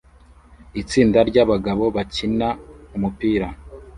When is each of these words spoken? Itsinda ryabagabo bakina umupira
Itsinda 0.81 1.19
ryabagabo 1.29 1.83
bakina 1.95 2.47
umupira 2.95 3.47